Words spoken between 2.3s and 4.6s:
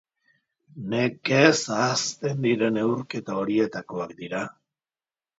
diren neurketa horietakoak dira.